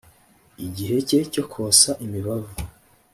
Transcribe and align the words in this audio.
igihe 0.65 0.95
cye 1.07 1.19
cyo 1.31 1.43
kosa 1.53 1.91
imibavu 2.05 2.53